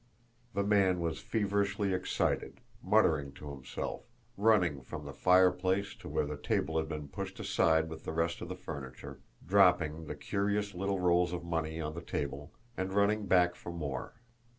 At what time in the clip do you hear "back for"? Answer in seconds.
13.27-13.71